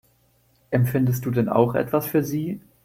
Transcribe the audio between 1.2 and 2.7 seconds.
du denn auch etwas für sie?